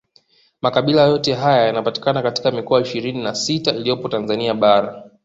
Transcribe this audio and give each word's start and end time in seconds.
Makabila 0.61 1.03
yote 1.05 1.33
haya 1.33 1.65
yanapatikana 1.65 2.21
katika 2.21 2.51
mikoa 2.51 2.81
ishirini 2.81 3.23
na 3.23 3.35
sita 3.35 3.71
iliyopo 3.71 4.09
Tanzania 4.09 4.53
bara 4.53 5.11